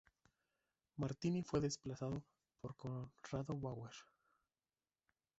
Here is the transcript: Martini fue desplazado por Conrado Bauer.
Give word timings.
Martini 0.97 1.43
fue 1.43 1.61
desplazado 1.61 2.23
por 2.59 2.75
Conrado 2.75 3.55
Bauer. 3.55 3.93